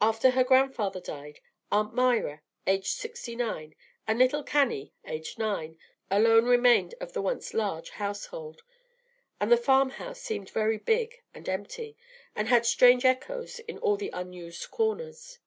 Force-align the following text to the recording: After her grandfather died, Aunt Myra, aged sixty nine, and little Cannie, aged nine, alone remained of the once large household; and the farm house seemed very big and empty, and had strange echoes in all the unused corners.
After 0.00 0.30
her 0.30 0.42
grandfather 0.42 0.98
died, 0.98 1.38
Aunt 1.70 1.94
Myra, 1.94 2.42
aged 2.66 2.88
sixty 2.88 3.36
nine, 3.36 3.76
and 4.04 4.18
little 4.18 4.42
Cannie, 4.42 4.92
aged 5.06 5.38
nine, 5.38 5.78
alone 6.10 6.46
remained 6.46 6.96
of 7.00 7.12
the 7.12 7.22
once 7.22 7.54
large 7.54 7.90
household; 7.90 8.64
and 9.38 9.52
the 9.52 9.56
farm 9.56 9.90
house 9.90 10.20
seemed 10.20 10.50
very 10.50 10.78
big 10.78 11.22
and 11.32 11.48
empty, 11.48 11.96
and 12.34 12.48
had 12.48 12.66
strange 12.66 13.04
echoes 13.04 13.60
in 13.60 13.78
all 13.78 13.96
the 13.96 14.10
unused 14.12 14.72
corners. 14.72 15.38